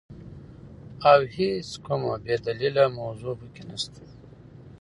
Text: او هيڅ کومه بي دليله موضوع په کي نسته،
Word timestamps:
او 1.09 1.19
هيڅ 1.35 1.69
کومه 1.85 2.13
بي 2.23 2.35
دليله 2.45 2.83
موضوع 2.99 3.33
په 3.39 3.47
کي 3.53 3.63
نسته، 3.69 4.01